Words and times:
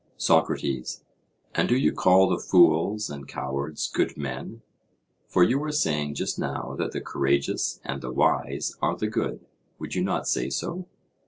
SOCRATES: 0.17 1.03
And 1.53 1.69
do 1.69 1.77
you 1.77 1.93
call 1.93 2.27
the 2.27 2.39
fools 2.39 3.07
and 3.11 3.27
cowards 3.27 3.87
good 3.87 4.17
men? 4.17 4.63
For 5.27 5.43
you 5.43 5.59
were 5.59 5.71
saying 5.71 6.15
just 6.15 6.39
now 6.39 6.75
that 6.79 6.91
the 6.93 7.01
courageous 7.01 7.79
and 7.83 8.01
the 8.01 8.11
wise 8.11 8.75
are 8.81 8.97
the 8.97 9.05
good—would 9.05 9.93
you 9.93 10.03
not 10.03 10.27
say 10.27 10.49
so? 10.49 10.87